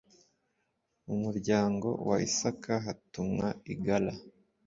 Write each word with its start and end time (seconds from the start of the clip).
Mu 1.05 1.15
muryango 1.23 1.87
wa 2.07 2.17
Isaka 2.27 2.73
hatumwa 2.85 3.47
Igala 3.73 4.13